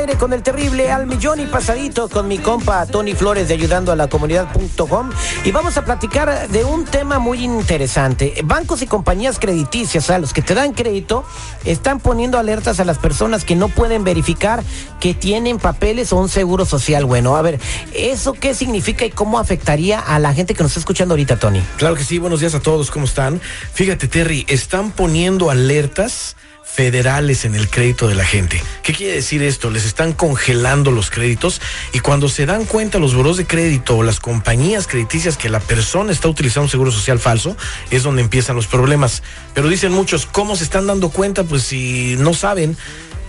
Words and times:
Con 0.00 0.32
el 0.32 0.42
terrible 0.42 0.90
al 0.90 1.06
millón 1.06 1.40
y 1.40 1.46
pasadito 1.46 2.08
con 2.08 2.26
mi 2.26 2.38
compa 2.38 2.86
Tony 2.86 3.14
Flores 3.14 3.48
de 3.48 3.54
ayudando 3.54 3.92
a 3.92 3.96
la 3.96 4.08
comunidad.com 4.08 5.10
y 5.44 5.52
vamos 5.52 5.76
a 5.76 5.84
platicar 5.84 6.48
de 6.48 6.64
un 6.64 6.86
tema 6.86 7.18
muy 7.18 7.44
interesante. 7.44 8.34
Bancos 8.42 8.80
y 8.80 8.86
compañías 8.86 9.38
crediticias, 9.38 10.08
a 10.08 10.18
los 10.18 10.32
que 10.32 10.40
te 10.40 10.54
dan 10.54 10.72
crédito, 10.72 11.22
están 11.66 12.00
poniendo 12.00 12.38
alertas 12.38 12.80
a 12.80 12.86
las 12.86 12.96
personas 12.96 13.44
que 13.44 13.56
no 13.56 13.68
pueden 13.68 14.02
verificar 14.02 14.64
que 15.00 15.12
tienen 15.12 15.58
papeles 15.58 16.14
o 16.14 16.16
un 16.16 16.30
seguro 16.30 16.64
social 16.64 17.04
bueno. 17.04 17.36
A 17.36 17.42
ver, 17.42 17.60
¿eso 17.92 18.32
qué 18.32 18.54
significa 18.54 19.04
y 19.04 19.10
cómo 19.10 19.38
afectaría 19.38 20.00
a 20.00 20.18
la 20.18 20.32
gente 20.32 20.54
que 20.54 20.62
nos 20.62 20.70
está 20.70 20.80
escuchando 20.80 21.12
ahorita, 21.12 21.38
Tony? 21.38 21.60
Claro 21.76 21.94
que 21.94 22.04
sí, 22.04 22.18
buenos 22.18 22.40
días 22.40 22.54
a 22.54 22.60
todos, 22.60 22.90
¿cómo 22.90 23.04
están? 23.04 23.38
Fíjate, 23.74 24.08
Terry, 24.08 24.46
están 24.48 24.92
poniendo 24.92 25.50
alertas 25.50 26.36
federales 26.72 27.44
en 27.44 27.54
el 27.54 27.68
crédito 27.68 28.08
de 28.08 28.14
la 28.14 28.24
gente. 28.24 28.62
¿Qué 28.82 28.94
quiere 28.94 29.14
decir 29.14 29.42
esto? 29.42 29.70
Les 29.70 29.84
están 29.84 30.12
congelando 30.12 30.90
los 30.90 31.10
créditos 31.10 31.60
y 31.92 32.00
cuando 32.00 32.28
se 32.28 32.46
dan 32.46 32.64
cuenta 32.64 32.98
los 32.98 33.14
buros 33.14 33.36
de 33.36 33.46
crédito 33.46 33.96
o 33.96 34.02
las 34.02 34.20
compañías 34.20 34.86
crediticias 34.86 35.36
que 35.36 35.48
la 35.48 35.60
persona 35.60 36.12
está 36.12 36.28
utilizando 36.28 36.64
un 36.64 36.70
seguro 36.70 36.92
social 36.92 37.18
falso, 37.18 37.56
es 37.90 38.02
donde 38.02 38.22
empiezan 38.22 38.56
los 38.56 38.66
problemas. 38.66 39.22
Pero 39.54 39.68
dicen 39.68 39.92
muchos, 39.92 40.26
¿cómo 40.26 40.56
se 40.56 40.64
están 40.64 40.86
dando 40.86 41.10
cuenta? 41.10 41.44
Pues 41.44 41.64
si 41.64 42.16
no 42.18 42.34
saben, 42.34 42.76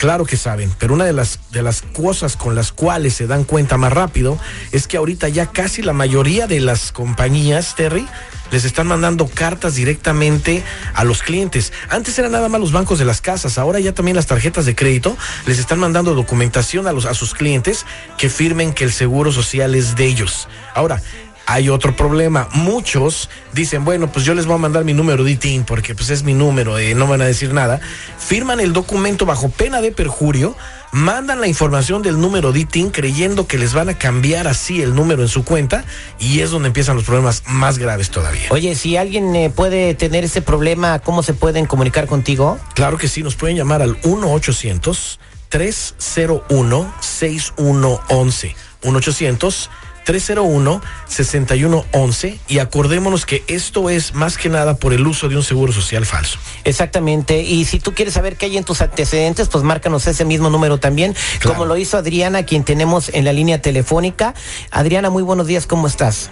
Claro 0.02 0.26
que 0.26 0.36
saben, 0.36 0.74
pero 0.80 0.96
una 0.96 1.06
de 1.06 1.14
las, 1.14 1.38
de 1.52 1.62
las 1.62 1.84
cosas 1.84 2.36
con 2.36 2.56
las 2.56 2.72
cuales 2.72 3.14
se 3.14 3.28
dan 3.28 3.44
cuenta 3.44 3.78
más 3.78 3.94
rápido 3.94 4.40
es 4.72 4.88
que 4.88 4.98
ahorita 4.98 5.30
ya 5.30 5.52
casi 5.52 5.84
la 5.84 5.94
mayoría 5.94 6.48
de 6.48 6.60
las 6.60 6.92
compañías, 6.92 7.76
Terry, 7.76 8.08
les 8.52 8.66
están 8.66 8.88
mandando 8.88 9.28
cartas 9.28 9.76
directamente 9.76 10.64
a 10.94 11.04
los 11.04 11.24
clientes. 11.24 11.74
Antes 11.90 12.18
eran 12.20 12.32
nada 12.32 12.50
más 12.50 12.62
los 12.62 12.72
bancos 12.72 13.00
de 13.00 13.06
las 13.06 13.22
casas, 13.22 13.58
ahora 13.58 13.80
ya 13.80 13.94
también 13.94 14.16
las 14.16 14.28
tarjetas 14.28 14.66
de 14.66 14.76
crédito 14.76 15.18
les 15.46 15.60
están 15.60 15.80
mandando 15.80 16.14
documentación 16.14 16.88
a, 16.88 16.92
los, 16.92 17.06
a 17.06 17.14
sus 17.14 17.34
clientes 17.34 17.86
que 18.18 18.30
firmen 18.30 18.74
que 18.74 18.84
el 18.84 18.92
seguro 18.92 19.32
social 19.32 19.76
es 19.76 19.96
de 19.96 20.06
ellos. 20.06 20.48
Ahora, 20.76 21.02
hay 21.46 21.70
otro 21.70 21.96
problema. 21.96 22.48
Muchos 22.54 23.30
dicen, 23.54 23.84
bueno, 23.84 24.12
pues 24.12 24.26
yo 24.26 24.34
les 24.34 24.46
voy 24.46 24.56
a 24.56 24.60
mandar 24.60 24.84
mi 24.86 24.94
número 24.94 25.24
de 25.24 25.32
ITIN 25.32 25.64
porque 25.64 25.96
pues 25.96 26.10
es 26.10 26.24
mi 26.24 26.34
número, 26.34 26.78
eh, 26.78 26.96
no 26.96 27.08
van 27.08 27.22
a 27.22 27.26
decir 27.26 27.54
nada. 27.54 27.80
Firman 28.18 28.60
el 28.60 28.74
documento 28.74 29.26
bajo 29.26 29.50
pena 29.50 29.82
de 29.82 29.92
perjurio, 29.92 30.56
mandan 30.92 31.42
la 31.42 31.48
información 31.48 32.02
del 32.02 32.20
número 32.20 32.52
de 32.52 32.62
ITIN 32.62 32.92
creyendo 32.92 33.48
que 33.48 33.58
les 33.58 33.74
van 33.74 33.90
a 33.90 33.98
cambiar 33.98 34.48
así 34.48 34.82
el 34.82 34.96
número 34.96 35.22
en 35.22 35.28
su 35.28 35.44
cuenta 35.44 35.84
y 36.20 36.40
es 36.40 36.52
donde 36.52 36.68
empiezan 36.68 36.96
los 36.96 37.06
problemas 37.06 37.44
más 37.48 37.78
graves 37.78 38.10
todavía. 38.10 38.48
Oye, 38.50 38.76
si 38.76 38.98
alguien 38.98 39.36
eh, 39.36 39.50
puede 39.50 39.94
tener 39.96 40.24
ese 40.24 40.42
problema, 40.42 41.00
¿cómo 41.00 41.24
se 41.24 41.34
pueden 41.34 41.66
comunicar 41.66 42.08
contigo? 42.08 42.60
Claro 42.76 42.98
que 42.98 43.08
sí, 43.08 43.24
nos 43.24 43.36
pueden 43.36 43.58
llamar 43.58 43.82
al 43.82 43.98
1 44.04 44.32
800 44.32 45.20
301 45.50 46.94
6111 47.02 48.56
1 48.84 48.98
800 48.98 49.70
301-6111 50.06 52.38
y 52.48 52.60
acordémonos 52.60 53.26
que 53.26 53.44
esto 53.48 53.90
es 53.90 54.14
más 54.14 54.38
que 54.38 54.50
nada 54.50 54.76
por 54.76 54.94
el 54.94 55.06
uso 55.08 55.28
de 55.30 55.36
un 55.38 55.44
seguro 55.44 55.72
social 55.74 56.06
falso. 56.06 56.38
Exactamente, 56.64 57.42
y 57.42 57.66
si 57.66 57.80
tú 57.80 57.94
quieres 57.94 58.14
saber 58.14 58.36
qué 58.38 58.46
hay 58.48 58.58
en 58.58 58.64
tus 58.64 58.82
antecedentes, 58.82 59.48
pues 59.50 59.64
márcanos 59.64 60.08
ese 60.08 60.26
mismo 60.26 60.50
número 60.50 60.80
también, 60.80 61.16
Claro. 61.40 61.56
como 61.58 61.66
lo 61.66 61.78
hizo 61.78 61.98
Adriana, 61.98 62.44
quien 62.44 62.64
tenemos 62.64 63.10
en 63.10 63.26
la 63.26 63.34
línea 63.34 63.62
telefónica. 63.62 64.34
Adriana, 64.72 65.10
muy 65.10 65.24
buenos 65.24 65.48
días, 65.48 65.66
¿cómo 65.68 65.88
estás? 65.88 66.30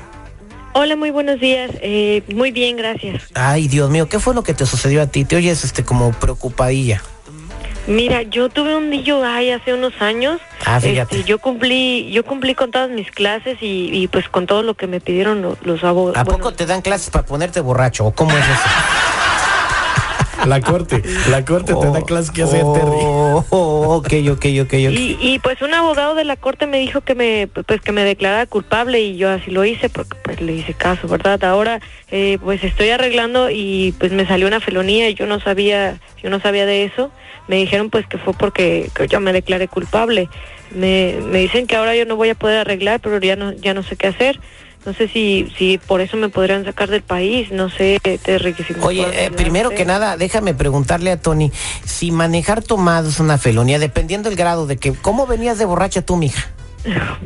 Hola, 0.74 0.96
muy 0.96 1.10
buenos 1.10 1.40
días. 1.40 1.72
Eh, 1.82 2.22
muy 2.36 2.52
bien, 2.52 2.78
gracias. 2.78 3.24
Ay, 3.34 3.68
Dios 3.68 3.90
mío, 3.90 4.08
¿qué 4.08 4.20
fue 4.20 4.36
lo 4.36 4.44
que 4.44 4.54
te 4.54 4.68
sucedió 4.68 5.02
a 5.02 5.08
ti? 5.08 5.26
Te 5.26 5.36
oyes 5.36 5.64
este 5.64 5.84
como 5.84 6.12
preocupadilla. 6.12 7.02
Mira, 7.90 8.22
yo 8.22 8.50
tuve 8.50 8.76
un 8.76 8.92
DUI 8.92 9.52
hace 9.52 9.74
unos 9.74 10.00
años. 10.02 10.40
Ah, 10.66 10.80
fíjate. 10.80 11.18
Este, 11.18 11.28
yo 11.28 11.40
cumplí, 11.40 12.10
yo 12.12 12.24
cumplí 12.24 12.54
con 12.54 12.70
todas 12.72 12.90
mis 12.90 13.10
clases 13.12 13.58
y, 13.62 13.90
y, 13.92 14.08
pues 14.08 14.30
con 14.30 14.46
todo 14.46 14.62
lo 14.64 14.76
que 14.76 14.86
me 14.88 15.00
pidieron 15.02 15.42
lo- 15.42 15.58
los 15.64 15.84
abogados. 15.84 16.18
¿A 16.18 16.24
poco 16.24 16.54
te 16.54 16.66
dan 16.68 16.82
clases 16.82 17.10
para 17.10 17.26
ponerte 17.26 17.60
borracho 17.62 18.06
o 18.06 18.12
cómo 18.12 18.32
es 18.32 18.46
eso? 18.46 18.70
La 20.46 20.62
corte, 20.62 21.04
la 21.30 21.44
corte 21.44 21.74
te 21.76 21.86
da 21.92 22.02
clases 22.02 22.32
que 22.32 22.44
hacer, 22.44 22.62
Terry. 22.62 23.00
Oh, 23.02 23.46
oh, 23.50 23.69
ok, 23.98 24.14
ok, 24.32 24.46
ok, 24.62 24.74
ok. 24.74 24.74
Y, 24.74 25.40
pues 25.40 25.62
un 25.62 25.74
abogado 25.74 26.14
de 26.14 26.24
la 26.24 26.36
corte 26.36 26.68
me 26.68 26.80
dijo 26.80 27.02
que 27.02 27.16
me 27.16 27.48
pues 27.48 27.82
que 27.82 27.92
me 27.92 28.04
declarara 28.04 28.46
culpable 28.46 29.02
y 29.02 29.18
yo 29.18 29.30
así 29.30 29.50
lo 29.52 29.66
hice 29.66 29.90
porque 29.90 30.16
pues 30.24 30.42
le 30.42 30.54
hice 30.54 30.74
caso, 30.74 31.08
¿verdad? 31.08 31.44
Ahora 31.44 31.80
eh, 32.12 32.38
pues 32.44 32.64
estoy 32.64 32.90
arreglando 32.90 33.50
y 33.50 33.96
pues 34.00 34.12
me 34.12 34.28
salió 34.28 34.48
una 34.48 34.60
felonía 34.60 35.10
y 35.10 35.16
yo 35.16 35.26
no 35.26 35.40
sabía 35.40 36.00
yo 36.22 36.30
no 36.30 36.40
sabía 36.40 36.66
de 36.66 36.84
eso. 36.84 37.12
Me 37.48 37.56
dijeron 37.56 37.90
pues 37.90 38.06
que 38.06 38.20
fue 38.20 38.34
porque 38.34 38.90
que 38.94 39.08
yo 39.08 39.20
me 39.20 39.34
declaré 39.34 39.68
culpable. 39.68 40.30
Me, 40.72 41.16
me 41.32 41.40
dicen 41.40 41.66
que 41.66 41.76
ahora 41.76 41.96
yo 41.96 42.06
no 42.06 42.16
voy 42.16 42.30
a 42.30 42.36
poder 42.36 42.60
arreglar, 42.60 43.00
pero 43.00 43.20
ya 43.20 43.36
no 43.36 43.54
ya 43.54 43.74
no 43.74 43.82
sé 43.82 43.96
qué 43.96 44.08
hacer. 44.08 44.40
No 44.86 44.94
sé 44.94 45.08
si 45.08 45.52
si 45.58 45.78
por 45.78 46.02
eso 46.02 46.16
me 46.18 46.30
podrían 46.30 46.66
sacar 46.66 46.90
del 46.90 47.02
país, 47.02 47.52
no 47.52 47.70
sé, 47.70 48.00
si 48.04 48.74
me 48.74 48.84
Oye, 48.84 49.06
eh, 49.26 49.32
primero 49.32 49.70
que 49.72 49.86
nada, 49.86 50.16
déjame 50.18 50.54
preguntarle 50.54 51.12
a 51.12 51.22
Tony, 51.22 51.52
si 51.86 52.12
manejar 52.12 52.64
tomado 52.64 53.10
es 53.10 53.20
una 53.20 53.38
felonía, 53.38 53.78
dependiendo 53.78 54.30
del 54.30 54.38
grado 54.38 54.68
de 54.68 54.78
que, 54.78 54.94
¿cómo 54.94 55.28
venías 55.28 55.58
de 55.58 55.66
borracha 55.66 56.02
tú, 56.02 56.16
mija? 56.16 56.50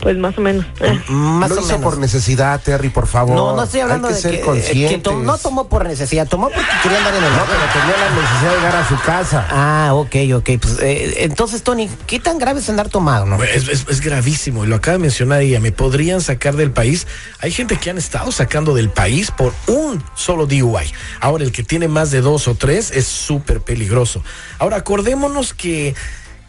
Pues 0.02 0.18
más 0.18 0.38
o 0.38 0.42
menos. 0.42 0.66
Más 1.10 1.50
lo 1.52 1.58
o 1.58 1.60
hizo 1.60 1.68
menos. 1.78 1.84
por 1.84 1.98
necesidad, 2.00 2.60
Terry, 2.62 2.90
por 2.90 3.08
favor. 3.08 3.36
No, 3.36 3.56
no 3.56 3.64
estoy 3.64 3.82
hablando 3.82 4.08
Hay 4.08 4.14
que 4.14 4.16
de 4.16 4.22
ser 4.22 4.32
que, 4.32 4.38
eh, 4.38 4.42
conscientes. 4.42 4.92
que 4.92 4.98
to- 4.98 5.16
no 5.20 5.38
tomó 5.38 5.70
por 5.70 5.86
necesidad, 5.86 6.28
tomó 6.28 6.50
porque 6.50 6.66
quería 6.82 6.98
andar 6.98 7.14
en 7.16 7.24
el 7.24 7.30
No, 7.32 7.44
pero 7.46 7.60
tenía 7.72 7.98
la 7.98 8.10
necesidad 8.22 8.50
de 8.52 8.58
llegar 8.58 8.76
a 8.78 8.90
su 8.90 9.00
casa. 9.02 9.48
Ah, 9.52 9.90
ok, 9.94 10.16
ok. 10.36 10.50
Pues, 10.60 10.80
eh, 10.82 11.14
entonces, 11.24 11.62
Tony, 11.64 11.88
¿qué 12.08 12.20
tan 12.20 12.40
grave 12.40 12.60
es 12.62 12.70
andar 12.70 12.90
tomado, 12.90 13.26
no? 13.26 13.42
Es, 13.44 13.68
es- 13.68 13.86
es 13.88 14.02
gravísimo 14.02 14.66
y 14.66 14.68
lo 14.68 14.76
acaba 14.76 14.94
de 14.98 15.04
mencionar 15.04 15.42
ella. 15.42 15.60
Me 15.60 15.72
podrían 15.72 16.22
sacar 16.22 16.56
del 16.56 16.72
país. 16.72 17.06
Hay 17.40 17.52
gente 17.52 17.78
que 17.78 17.90
han 17.92 17.98
estado 18.00 18.32
sacando 18.32 18.74
del 18.74 18.90
país 18.90 19.30
por 19.32 19.54
un 19.68 20.04
solo 20.16 20.48
DUI. 20.48 20.92
Ahora, 21.20 21.44
el 21.44 21.52
que 21.52 21.64
tiene 21.64 21.88
más 21.88 22.10
de 22.12 22.22
dos 22.22 22.48
o 22.48 22.56
tres 22.56 22.90
es 22.92 23.06
súper 23.08 23.62
peligroso. 23.62 24.24
Ahora, 24.58 24.78
acordémonos 24.78 25.54
que 25.54 25.94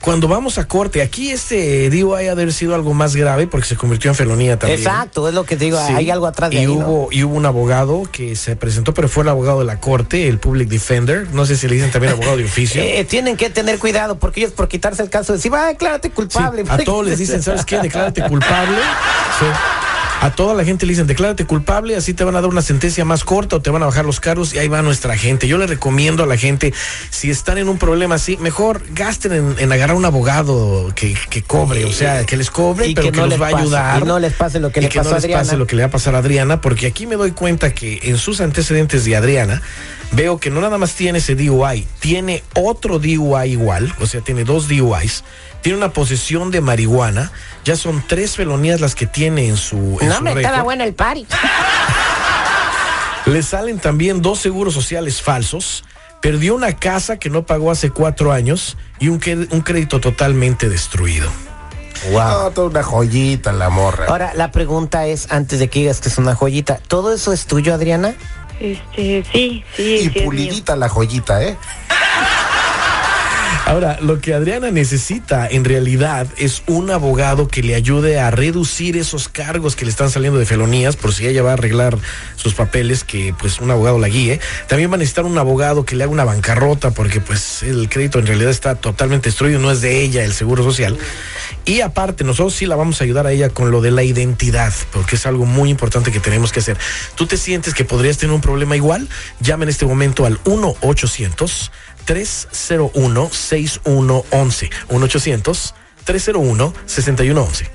cuando 0.04 0.28
vamos 0.28 0.58
a 0.58 0.68
corte, 0.68 1.00
aquí 1.00 1.30
este 1.30 1.88
DUI 1.88 2.14
ha 2.14 2.18
de 2.18 2.30
haber 2.30 2.52
sido 2.52 2.74
algo 2.74 2.92
más 2.92 3.16
grave 3.16 3.46
porque 3.46 3.66
se 3.66 3.74
convirtió 3.74 4.10
en 4.10 4.14
felonía 4.14 4.58
también. 4.58 4.78
Exacto, 4.78 5.26
es 5.28 5.34
lo 5.34 5.44
que 5.44 5.56
te 5.56 5.64
digo, 5.64 5.78
Sí. 5.86 5.94
hay 5.94 6.10
algo 6.10 6.26
atrás 6.26 6.50
de 6.50 6.56
y 6.56 6.58
ahí, 6.58 6.66
¿no? 6.66 6.74
hubo 6.74 7.08
y 7.10 7.24
hubo 7.24 7.34
un 7.34 7.46
abogado 7.46 8.02
que 8.12 8.36
se 8.36 8.54
presentó, 8.54 8.92
pero 8.92 9.08
fue 9.08 9.22
el 9.22 9.30
abogado 9.30 9.60
de 9.60 9.64
la 9.64 9.80
corte, 9.80 10.28
el 10.28 10.38
public 10.38 10.68
defender. 10.68 11.28
No 11.32 11.46
sé 11.46 11.56
si 11.56 11.68
le 11.68 11.76
dicen 11.76 11.90
también 11.90 12.12
abogado 12.12 12.36
de 12.36 12.44
oficio. 12.44 12.82
Eh, 12.94 13.04
tienen 13.04 13.36
que 13.38 13.48
tener 13.48 13.78
cuidado 13.78 14.18
porque 14.18 14.40
ellos 14.40 14.52
por 14.52 14.68
quitarse 14.68 15.02
el 15.02 15.08
caso 15.08 15.32
decir, 15.32 15.50
va, 15.52 15.66
declárate 15.68 16.08
Sí, 16.08 16.14
culpable. 16.14 16.64
a 16.68 16.76
todos 16.78 17.06
les 17.06 17.18
dicen, 17.18 17.42
¿sabes 17.42 17.64
qué? 17.64 17.78
Declárate 17.80 18.22
culpable. 18.28 18.76
Sí. 19.40 19.46
A 20.24 20.30
toda 20.34 20.54
la 20.54 20.64
gente 20.64 20.86
le 20.86 20.92
dicen, 20.94 21.06
declárate 21.06 21.44
culpable, 21.44 21.96
así 21.96 22.14
te 22.14 22.24
van 22.24 22.34
a 22.34 22.40
dar 22.40 22.48
una 22.48 22.62
sentencia 22.62 23.04
más 23.04 23.24
corta 23.24 23.56
o 23.56 23.60
te 23.60 23.68
van 23.68 23.82
a 23.82 23.86
bajar 23.86 24.06
los 24.06 24.20
cargos 24.20 24.54
y 24.54 24.58
ahí 24.58 24.68
va 24.68 24.80
nuestra 24.80 25.18
gente. 25.18 25.46
Yo 25.46 25.58
le 25.58 25.66
recomiendo 25.66 26.22
a 26.22 26.26
la 26.26 26.38
gente, 26.38 26.72
si 27.10 27.28
están 27.30 27.58
en 27.58 27.68
un 27.68 27.76
problema 27.76 28.14
así, 28.14 28.38
mejor 28.38 28.80
gasten 28.94 29.32
en, 29.34 29.54
en 29.58 29.70
agarrar 29.70 29.94
un 29.98 30.06
abogado 30.06 30.90
que, 30.94 31.14
que 31.28 31.42
cobre, 31.42 31.84
o 31.84 31.92
sea, 31.92 32.24
que 32.24 32.38
les 32.38 32.50
cobre, 32.50 32.86
Y 32.88 32.94
pero 32.94 33.08
que 33.08 33.12
que, 33.12 33.16
no 33.18 33.24
los 33.24 33.32
les 33.38 33.42
va 33.42 33.48
a 33.48 33.60
ayudar. 33.60 34.02
y 34.02 34.06
no 34.06 34.18
les 34.18 34.32
pase 34.32 34.60
lo 34.60 34.72
que 34.72 34.80
y 34.80 34.84
le 34.84 34.88
que 34.88 34.98
pasó 34.98 35.10
no 35.10 35.16
a 35.16 35.18
les 35.18 35.24
Adriana. 35.24 35.42
pase 35.42 35.56
lo 35.58 35.66
que 35.66 35.76
le 35.76 35.82
va 35.82 35.88
a 35.88 35.90
pasar 35.90 36.14
a 36.14 36.18
Adriana, 36.20 36.62
porque 36.62 36.86
aquí 36.86 37.06
me 37.06 37.16
doy 37.16 37.32
cuenta 37.32 37.74
que 37.74 38.00
en 38.04 38.16
sus 38.16 38.40
antecedentes 38.40 39.04
de 39.04 39.16
Adriana, 39.16 39.60
veo 40.12 40.38
que 40.38 40.48
no 40.48 40.62
nada 40.62 40.78
más 40.78 40.94
tiene 40.94 41.18
ese 41.18 41.34
DUI, 41.34 41.86
tiene 42.00 42.42
otro 42.54 42.98
DUI 42.98 43.50
igual, 43.50 43.92
o 44.00 44.06
sea, 44.06 44.22
tiene 44.22 44.44
dos 44.44 44.68
DUIs, 44.68 45.22
tiene 45.60 45.78
una 45.78 45.92
posesión 45.94 46.50
de 46.50 46.60
marihuana, 46.60 47.32
ya 47.64 47.74
son 47.76 48.04
tres 48.06 48.36
felonías 48.36 48.80
las 48.82 48.94
que 48.94 49.06
tiene 49.06 49.48
en 49.48 49.56
su, 49.56 49.96
en 50.02 50.10
No 50.14 50.20
me 50.22 50.32
estaba 50.32 50.62
bueno 50.62 50.84
el 50.84 50.94
party. 50.94 51.26
Le 53.26 53.42
salen 53.42 53.78
también 53.78 54.20
dos 54.20 54.38
seguros 54.38 54.74
sociales 54.74 55.22
falsos, 55.22 55.84
perdió 56.20 56.54
una 56.54 56.76
casa 56.76 57.18
que 57.18 57.30
no 57.30 57.46
pagó 57.46 57.70
hace 57.70 57.90
cuatro 57.90 58.32
años 58.32 58.76
y 58.98 59.08
un, 59.08 59.20
un 59.50 59.60
crédito 59.62 60.00
totalmente 60.00 60.68
destruido. 60.68 61.30
No, 62.12 62.50
toda 62.50 62.68
una 62.68 62.82
joyita 62.82 63.52
la 63.52 63.70
morra. 63.70 64.06
Ahora, 64.08 64.32
la 64.34 64.50
pregunta 64.50 65.06
es, 65.06 65.32
antes 65.32 65.58
de 65.58 65.68
que 65.68 65.80
digas 65.80 66.00
que 66.00 66.10
es 66.10 66.18
una 66.18 66.34
joyita, 66.34 66.76
¿todo 66.86 67.14
eso 67.14 67.32
es 67.32 67.46
tuyo, 67.46 67.72
Adriana? 67.72 68.14
Este, 68.60 69.24
sí, 69.32 69.64
sí, 69.74 69.82
y 69.82 69.98
sí 70.00 70.06
es 70.06 70.14
mío. 70.14 70.24
pulidita 70.24 70.76
la 70.76 70.88
joyita, 70.88 71.42
¿eh? 71.42 71.56
Ahora, 73.66 73.98
lo 74.02 74.20
que 74.20 74.34
Adriana 74.34 74.70
necesita 74.70 75.48
en 75.48 75.64
realidad 75.64 76.26
es 76.36 76.62
un 76.66 76.90
abogado 76.90 77.48
que 77.48 77.62
le 77.62 77.74
ayude 77.74 78.20
a 78.20 78.30
reducir 78.30 78.98
esos 78.98 79.30
cargos 79.30 79.74
que 79.74 79.86
le 79.86 79.90
están 79.90 80.10
saliendo 80.10 80.38
de 80.38 80.44
felonías, 80.44 80.96
por 80.96 81.14
si 81.14 81.26
ella 81.26 81.42
va 81.42 81.50
a 81.50 81.52
arreglar 81.54 81.96
sus 82.36 82.52
papeles, 82.52 83.04
que 83.04 83.34
pues 83.38 83.60
un 83.60 83.70
abogado 83.70 83.98
la 83.98 84.08
guíe. 84.08 84.38
También 84.68 84.90
va 84.90 84.96
a 84.96 84.98
necesitar 84.98 85.24
un 85.24 85.38
abogado 85.38 85.86
que 85.86 85.96
le 85.96 86.04
haga 86.04 86.12
una 86.12 86.24
bancarrota, 86.24 86.90
porque 86.90 87.22
pues 87.22 87.62
el 87.62 87.88
crédito 87.88 88.18
en 88.18 88.26
realidad 88.26 88.50
está 88.50 88.74
totalmente 88.74 89.30
destruido, 89.30 89.58
no 89.58 89.70
es 89.70 89.80
de 89.80 90.02
ella 90.02 90.24
el 90.24 90.34
seguro 90.34 90.62
social. 90.62 90.98
Y 91.64 91.80
aparte, 91.80 92.22
nosotros 92.22 92.52
sí 92.52 92.66
la 92.66 92.76
vamos 92.76 93.00
a 93.00 93.04
ayudar 93.04 93.26
a 93.26 93.32
ella 93.32 93.48
con 93.48 93.70
lo 93.70 93.80
de 93.80 93.92
la 93.92 94.02
identidad, 94.02 94.74
porque 94.92 95.16
es 95.16 95.24
algo 95.24 95.46
muy 95.46 95.70
importante 95.70 96.12
que 96.12 96.20
tenemos 96.20 96.52
que 96.52 96.60
hacer. 96.60 96.76
¿Tú 97.14 97.26
te 97.26 97.38
sientes 97.38 97.72
que 97.72 97.86
podrías 97.86 98.18
tener 98.18 98.34
un 98.34 98.42
problema 98.42 98.76
igual? 98.76 99.08
Llama 99.40 99.64
en 99.64 99.70
este 99.70 99.86
momento 99.86 100.26
al 100.26 100.38
1 100.44 100.76
800 100.82 101.72
301 102.04 103.30
6111 103.32 104.70
1 104.88 105.04
800 105.04 105.74
301 106.04 106.74
6111 106.86 107.70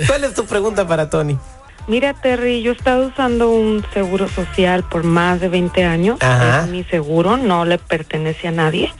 ¿Cuál 0.06 0.24
es 0.24 0.32
tu 0.32 0.46
pregunta 0.46 0.88
para 0.88 1.10
Tony? 1.10 1.36
Mira 1.88 2.14
Terry, 2.14 2.62
yo 2.62 2.72
he 2.72 2.74
estado 2.74 3.06
usando 3.06 3.50
un 3.50 3.84
seguro 3.94 4.28
social 4.28 4.82
por 4.82 5.04
más 5.04 5.40
de 5.40 5.48
20 5.48 5.84
años. 5.84 6.18
Ajá. 6.20 6.64
Es 6.64 6.68
mi 6.68 6.82
seguro, 6.82 7.36
no 7.36 7.64
le 7.64 7.78
pertenece 7.78 8.48
a 8.48 8.50
nadie. 8.50 8.92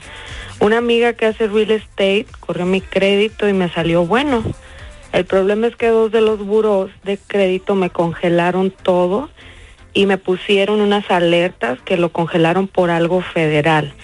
Una 0.60 0.78
amiga 0.78 1.12
que 1.14 1.26
hace 1.26 1.48
real 1.48 1.72
estate 1.72 2.26
corrió 2.38 2.64
mi 2.64 2.80
crédito 2.80 3.48
y 3.48 3.52
me 3.52 3.68
salió 3.70 4.06
bueno. 4.06 4.44
El 5.12 5.24
problema 5.24 5.66
es 5.66 5.74
que 5.74 5.88
dos 5.88 6.12
de 6.12 6.20
los 6.20 6.38
buros 6.38 6.90
de 7.02 7.18
crédito 7.18 7.74
me 7.74 7.90
congelaron 7.90 8.70
todo 8.70 9.30
y 9.92 10.06
me 10.06 10.18
pusieron 10.18 10.80
unas 10.80 11.10
alertas 11.10 11.80
que 11.80 11.96
lo 11.96 12.10
congelaron 12.10 12.68
por 12.68 12.90
algo 12.90 13.20
federal. 13.20 13.94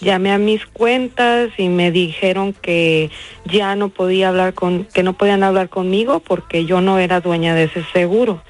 Llamé 0.00 0.32
a 0.32 0.38
mis 0.38 0.64
cuentas 0.66 1.50
y 1.58 1.68
me 1.68 1.90
dijeron 1.90 2.52
que 2.52 3.10
ya 3.46 3.74
no 3.74 3.88
podía 3.88 4.28
hablar 4.28 4.54
con, 4.54 4.84
que 4.84 5.02
no 5.02 5.12
podían 5.14 5.42
hablar 5.42 5.68
conmigo 5.68 6.20
porque 6.20 6.64
yo 6.64 6.80
no 6.80 6.98
era 6.98 7.20
dueña 7.20 7.54
de 7.54 7.64
ese 7.64 7.84
seguro. 7.92 8.42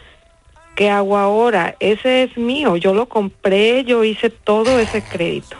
¿Qué 0.76 0.90
hago 0.90 1.16
ahora? 1.18 1.74
Ese 1.80 2.22
es 2.24 2.36
mío, 2.36 2.76
yo 2.76 2.94
lo 2.94 3.06
compré, 3.08 3.82
yo 3.84 4.04
hice 4.04 4.30
todo 4.30 4.78
ese 4.78 5.02
crédito. 5.02 5.56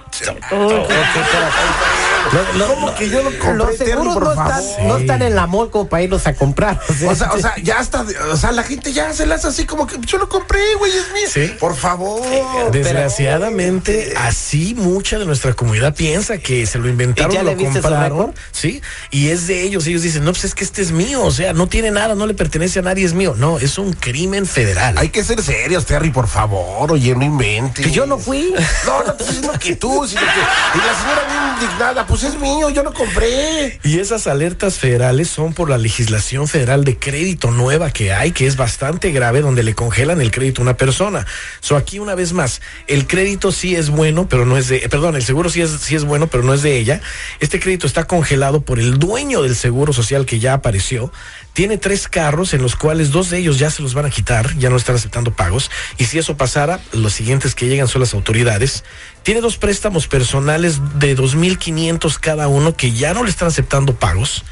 Todo 0.49 0.69
ese- 0.79 1.98
Lo- 2.33 2.59
lo- 2.59 2.75
¿Cómo 2.75 2.95
que 2.95 3.09
yo 3.09 3.23
lo 3.23 3.31
compré, 3.39 3.55
los 3.55 3.77
seguros 3.77 4.17
no 4.21 4.31
están, 4.33 4.63
no 4.89 4.97
están 4.99 5.23
en 5.23 5.35
la 5.35 5.47
mall 5.47 5.71
como 5.71 5.89
para 5.89 6.03
irlos 6.03 6.27
a 6.27 6.35
comprar. 6.35 6.79
O 7.09 7.15
sea, 7.15 7.33
o 7.33 7.39
sea, 7.39 7.55
ya 7.63 7.81
está, 7.81 8.05
o 8.33 8.37
sea, 8.37 8.53
la 8.53 8.63
gente 8.63 8.93
ya 8.93 9.13
se 9.13 9.27
las 9.27 9.45
así 9.45 9.65
como 9.65 9.87
que 9.87 9.97
yo 10.05 10.19
lo 10.19 10.29
compré, 10.29 10.61
güey, 10.79 10.93
es 10.93 11.13
mío. 11.13 11.29
Sí. 11.33 11.55
Por 11.59 11.75
favor. 11.77 12.23
Desgraciadamente, 12.71 14.15
así 14.17 14.75
mucha 14.75 15.19
de 15.19 15.25
nuestra 15.27 15.53
comunidad 15.55 15.95
piensa 15.95 16.39
que 16.39 16.67
se 16.67 16.79
lo 16.79 16.89
inventaron, 16.89 17.33
¿Y 17.33 17.35
ya 17.35 17.43
lo 17.43 17.57
compraron, 17.57 18.35
sí, 18.53 18.83
y 19.11 19.29
es 19.29 19.47
de 19.47 19.63
ellos. 19.63 19.87
Ellos 19.87 20.03
dicen, 20.03 20.25
no, 20.25 20.33
pues 20.33 20.45
es 20.45 20.55
que 20.55 20.65
este 20.65 20.83
es 20.83 20.93
mío, 20.93 21.23
o 21.23 21.31
sea, 21.31 21.53
no 21.53 21.67
tiene 21.69 21.91
nada, 21.91 22.15
no 22.15 22.27
le 22.27 22.35
pertenece 22.35 22.79
a 22.81 22.83
nadie, 22.83 23.05
es 23.05 23.15
mío. 23.15 23.35
No, 23.37 23.59
es 23.59 23.79
un 23.79 23.93
crimen 23.93 24.47
federal. 24.47 24.97
Hay 24.99 25.09
que 25.09 25.25
ser 25.25 25.43
serios, 25.43 25.87
Terry, 25.87 26.11
por 26.11 26.29
favor. 26.29 26.93
Oye, 26.93 27.15
no 27.15 27.25
inventes. 27.25 27.85
Que 27.87 27.91
yo 27.93 28.07
no 28.07 28.19
fui. 28.19 28.55
No, 28.87 29.03
no 29.05 29.11
estoy 29.13 29.27
diciendo 29.27 29.53
que 29.59 29.77
tú, 29.77 30.07
sino 30.07 30.21
que. 30.21 30.27
Y 30.27 30.79
la 30.79 30.95
señora 31.01 31.23
bien 31.29 31.55
indignada, 31.69 32.07
pues 32.07 32.18
es 32.23 32.39
mío, 32.39 32.71
yo 32.71 32.83
lo 32.83 32.93
compré. 32.93 33.79
Y 33.85 33.99
esas 33.99 34.27
alertas 34.27 34.79
federales 34.79 35.29
son 35.29 35.53
por 35.53 35.71
la 35.71 35.79
legislación 35.79 36.49
federal 36.49 36.85
de 36.85 36.99
crédito 36.99 37.51
nueva 37.51 37.91
que 37.91 38.13
hay, 38.13 38.33
que 38.33 38.47
es 38.47 38.57
bastante 38.57 39.11
grave, 39.11 39.41
donde 39.41 39.63
le 39.63 39.75
congelan 39.75 40.21
el 40.21 40.31
crédito 40.31 40.61
a 40.61 40.65
una 40.65 40.77
persona. 40.77 41.27
So 41.61 41.77
aquí 41.77 41.99
una 41.99 42.15
vez 42.15 42.33
más, 42.33 42.61
el 42.87 43.07
crédito 43.07 43.53
sí 43.53 43.77
es 43.77 43.91
bueno, 43.91 44.29
pero 44.29 44.47
no 44.47 44.57
es 44.57 44.69
de, 44.69 44.79
eh, 44.79 44.89
perdón, 44.89 45.17
el 45.17 45.23
seguro 45.23 45.51
sí 45.51 45.61
es, 45.61 45.71
sí 45.71 45.95
es 45.95 46.05
bueno, 46.05 46.27
pero 46.27 46.43
no 46.43 46.55
es 46.55 46.63
de 46.63 46.79
ella. 46.79 47.01
Este 47.41 47.61
crédito 47.61 47.87
está 47.87 48.05
congelado 48.05 48.61
por 48.61 48.79
el 48.79 48.99
dueño 48.99 49.43
del 49.43 49.57
seguro 49.57 49.93
social 49.93 50.27
que 50.27 50.39
ya 50.39 50.55
apareció. 50.55 51.13
Tiene 51.59 51.77
tres 51.77 52.07
carros 52.07 52.55
en 52.55 52.63
los 52.63 52.77
cuales 52.77 53.11
dos 53.11 53.31
de 53.31 53.39
ellos 53.39 53.59
ya 53.59 53.69
se 53.69 53.83
los 53.83 53.93
van 53.93 54.07
a 54.07 54.11
quitar, 54.11 54.57
ya 54.59 54.71
no 54.71 54.77
están 54.77 54.95
aceptando 54.95 55.33
pagos. 55.33 55.73
Y 55.97 56.05
si 56.05 56.17
eso 56.17 56.37
pasara, 56.37 56.79
los 56.93 57.15
siguientes 57.15 57.57
que 57.57 57.67
llegan 57.67 57.89
son 57.89 58.01
las 58.01 58.15
autoridades. 58.15 58.85
Tiene 59.25 59.41
dos 59.41 59.57
préstamos 59.57 60.07
personales 60.07 60.79
de 61.01 61.17
2.500 61.17 62.17
cada 62.21 62.47
uno 62.47 62.77
que 62.77 62.93
ya 62.93 63.13
no 63.13 63.25
le 63.25 63.31
están 63.31 63.49
aceptando 63.49 63.93
pagos. 63.97 64.45